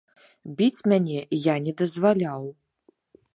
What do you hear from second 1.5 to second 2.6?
не дазваляў.